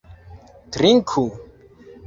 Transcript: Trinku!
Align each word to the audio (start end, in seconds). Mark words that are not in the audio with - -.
Trinku! 0.73 1.23